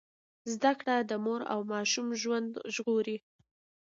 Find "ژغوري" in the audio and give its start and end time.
2.73-3.17